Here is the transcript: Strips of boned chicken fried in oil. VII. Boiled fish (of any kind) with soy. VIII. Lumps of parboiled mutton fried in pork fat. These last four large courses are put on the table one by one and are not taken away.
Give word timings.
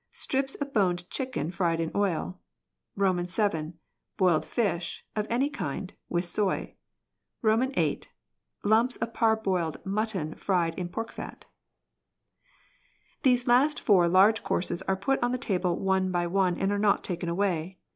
Strips 0.09 0.55
of 0.55 0.73
boned 0.73 1.07
chicken 1.11 1.51
fried 1.51 1.79
in 1.79 1.91
oil. 1.93 2.39
VII. 2.97 3.73
Boiled 4.17 4.43
fish 4.43 5.05
(of 5.15 5.27
any 5.29 5.47
kind) 5.47 5.93
with 6.09 6.25
soy. 6.25 6.73
VIII. 7.43 8.01
Lumps 8.63 8.95
of 8.97 9.13
parboiled 9.13 9.85
mutton 9.85 10.33
fried 10.33 10.73
in 10.73 10.89
pork 10.89 11.11
fat. 11.11 11.45
These 13.21 13.45
last 13.45 13.79
four 13.79 14.07
large 14.07 14.41
courses 14.41 14.81
are 14.87 14.95
put 14.97 15.21
on 15.21 15.33
the 15.33 15.37
table 15.37 15.77
one 15.77 16.09
by 16.11 16.25
one 16.25 16.57
and 16.57 16.71
are 16.71 16.79
not 16.79 17.03
taken 17.03 17.29
away. 17.29 17.77